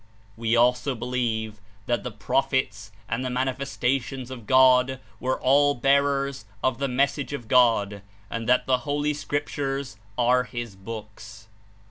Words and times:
We 0.35 0.55
also 0.55 0.95
believe 0.95 1.61
that 1.85 2.03
the 2.03 2.09
Prophets 2.09 2.91
and 3.07 3.23
the 3.23 3.29
Mani 3.29 3.51
festations 3.51 4.31
of 4.31 4.47
God 4.47 4.99
were 5.19 5.39
all 5.39 5.75
bearers 5.75 6.45
of 6.63 6.79
the 6.79 6.87
Message 6.87 7.33
of 7.33 7.47
God, 7.47 8.01
and 8.27 8.49
that 8.49 8.65
the 8.65 8.79
Holy 8.79 9.13
Scriptures 9.13 9.97
are 10.17 10.45
His 10.45 10.75
books. 10.75 11.49